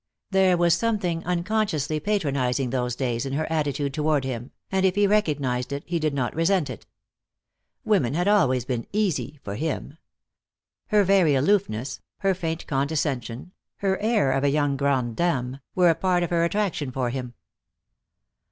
There 0.31 0.57
was 0.57 0.73
something 0.73 1.23
unconsciously 1.25 1.99
patronizing 1.99 2.71
those 2.71 2.95
days 2.95 3.23
in 3.23 3.33
her 3.33 3.45
attitude 3.51 3.93
toward 3.93 4.23
him, 4.23 4.49
and 4.71 4.83
if 4.83 4.95
he 4.95 5.05
recognized 5.05 5.71
it 5.71 5.83
he 5.85 5.99
did 5.99 6.11
not 6.11 6.35
resent 6.35 6.71
it. 6.71 6.87
Women 7.85 8.15
had 8.15 8.27
always 8.27 8.65
been 8.65 8.87
"easy" 8.91 9.39
for 9.43 9.53
him. 9.53 9.99
Her 10.87 11.03
very 11.03 11.35
aloofness, 11.35 12.01
her 12.21 12.33
faint 12.33 12.65
condescension, 12.65 13.51
her 13.75 13.99
air 13.99 14.31
of 14.31 14.43
a 14.43 14.49
young 14.49 14.75
grande 14.75 15.17
dame, 15.17 15.59
were 15.75 15.91
a 15.91 15.93
part 15.93 16.23
of 16.23 16.31
her 16.31 16.43
attraction 16.45 16.89
for 16.91 17.11
him. 17.11 17.35